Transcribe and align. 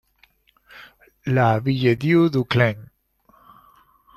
La 1.27 1.59
Villedieu-du-Clain 1.59 2.89